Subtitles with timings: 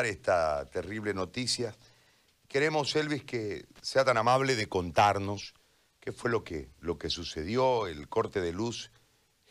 [0.00, 1.74] esta terrible noticia.
[2.48, 5.54] Queremos, Elvis, que sea tan amable de contarnos
[6.00, 7.86] qué fue lo que, lo que sucedió.
[7.86, 8.90] El corte de luz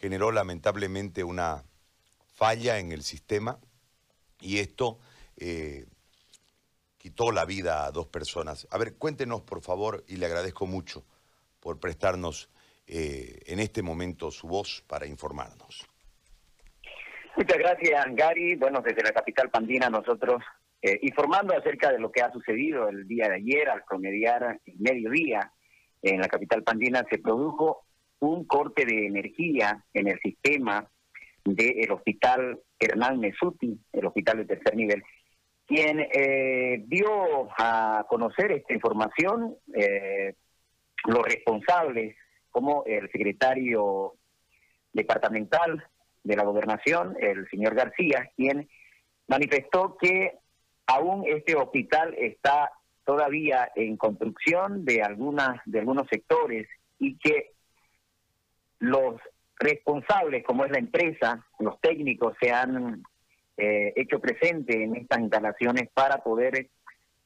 [0.00, 1.64] generó lamentablemente una
[2.34, 3.58] falla en el sistema
[4.40, 4.98] y esto
[5.36, 5.86] eh,
[6.96, 8.66] quitó la vida a dos personas.
[8.70, 11.04] A ver, cuéntenos, por favor, y le agradezco mucho
[11.60, 12.48] por prestarnos
[12.86, 15.86] eh, en este momento su voz para informarnos.
[17.38, 18.56] Muchas gracias, Gary.
[18.56, 20.42] Bueno, desde la capital pandina nosotros
[20.82, 24.74] eh, informando acerca de lo que ha sucedido el día de ayer al promediar el
[24.80, 25.52] mediodía
[26.02, 27.84] en la capital pandina se produjo
[28.18, 30.90] un corte de energía en el sistema
[31.44, 35.04] del hospital Hernán Mesuti, el hospital de tercer nivel,
[35.64, 40.34] quien eh, dio a conocer esta información eh,
[41.04, 42.16] los responsables
[42.50, 44.14] como el secretario
[44.92, 45.84] departamental
[46.28, 48.68] de la gobernación, el señor García, quien
[49.26, 50.34] manifestó que
[50.86, 52.70] aún este hospital está
[53.04, 57.52] todavía en construcción de algunas de algunos sectores y que
[58.78, 59.16] los
[59.58, 63.02] responsables, como es la empresa, los técnicos se han
[63.56, 66.68] eh, hecho presente en estas instalaciones para poder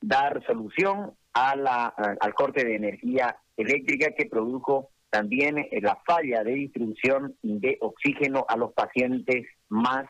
[0.00, 6.42] dar solución a la, al corte de energía eléctrica que produjo también eh, la falla
[6.42, 10.06] de distribución de oxígeno a los pacientes más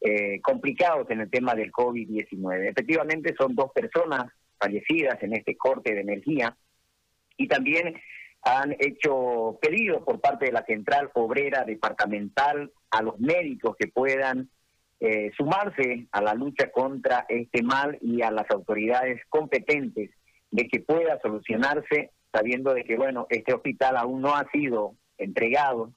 [0.00, 2.70] eh, complicados en el tema del COVID-19.
[2.70, 6.56] Efectivamente, son dos personas fallecidas en este corte de energía
[7.36, 8.00] y también
[8.40, 14.48] han hecho pedidos por parte de la Central Obrera Departamental a los médicos que puedan
[14.98, 20.10] eh, sumarse a la lucha contra este mal y a las autoridades competentes
[20.50, 25.92] de que pueda solucionarse sabiendo de que, bueno, este hospital aún no ha sido entregado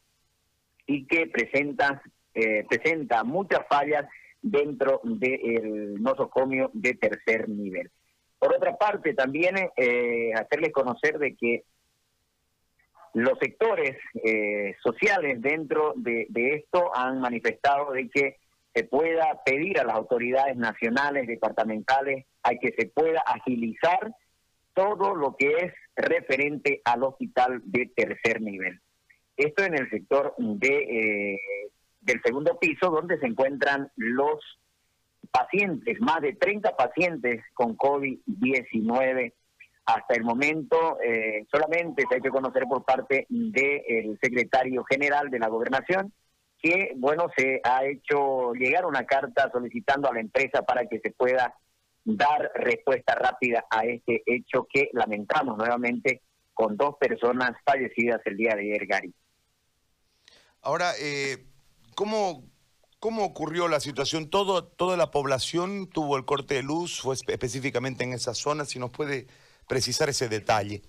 [0.86, 2.02] y que presenta,
[2.34, 4.06] eh, presenta muchas fallas
[4.42, 7.92] dentro del nosocomio de tercer nivel.
[8.40, 11.64] Por otra parte, también eh, hacerles conocer de que
[13.14, 18.38] los sectores eh, sociales dentro de, de, esto han manifestado de que
[18.74, 24.16] se pueda pedir a las autoridades nacionales, departamentales, a que se pueda agilizar
[24.74, 28.80] todo lo que es referente al hospital de tercer nivel.
[29.38, 31.40] Esto en el sector de eh,
[32.02, 34.40] del segundo piso, donde se encuentran los
[35.32, 39.34] pacientes, más de 30 pacientes con COVID-19.
[39.86, 45.40] Hasta el momento eh, solamente se ha hecho conocer por parte del secretario general de
[45.40, 46.14] la gobernación
[46.62, 51.12] que, bueno, se ha hecho llegar una carta solicitando a la empresa para que se
[51.12, 51.56] pueda
[52.04, 56.22] dar respuesta rápida a este hecho que lamentamos nuevamente
[56.54, 59.14] con dos personas fallecidas el día de ayer, Gary.
[60.62, 61.46] Ahora, eh,
[61.96, 62.44] ¿cómo,
[63.00, 64.30] ¿cómo ocurrió la situación?
[64.30, 67.02] ¿Todo, ¿Toda la población tuvo el corte de luz?
[67.02, 68.66] ¿Fue específicamente en esa zona?
[68.66, 69.28] Si nos puede
[69.68, 70.82] precisar ese detalle.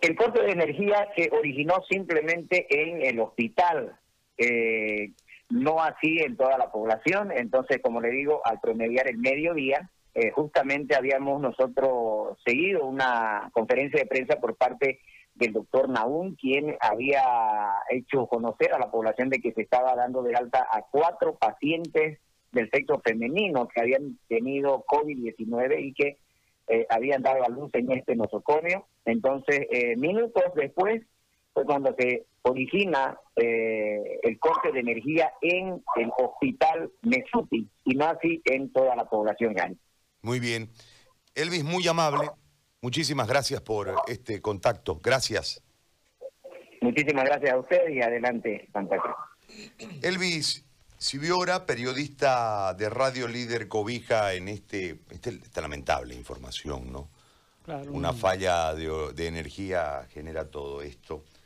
[0.00, 3.98] El corte de energía se originó simplemente en el hospital.
[4.36, 5.10] Eh,
[5.50, 7.32] no así en toda la población.
[7.32, 14.00] Entonces, como le digo, al promediar el mediodía, eh, justamente habíamos nosotros seguido una conferencia
[14.00, 15.00] de prensa por parte
[15.34, 17.22] del doctor Naún, quien había
[17.90, 22.18] hecho conocer a la población de que se estaba dando de alta a cuatro pacientes
[22.50, 26.18] del sexo femenino que habían tenido COVID-19 y que
[26.66, 28.86] eh, habían dado a luz en este nosocomio.
[29.04, 31.02] Entonces, eh, minutos después
[31.58, 38.06] fue cuando se origina eh, el corte de energía en el hospital Mesuti y no
[38.06, 39.56] así en toda la población
[40.22, 40.70] Muy bien.
[41.34, 42.30] Elvis, muy amable.
[42.80, 45.00] Muchísimas gracias por este contacto.
[45.02, 45.60] Gracias.
[46.80, 49.16] Muchísimas gracias a usted y adelante, Santa Cruz.
[50.02, 50.64] Elvis
[50.96, 57.08] Sibiora, periodista de Radio Líder Cobija en este, este esta lamentable información, ¿no?
[57.90, 61.24] Una falla de, de energía genera todo esto.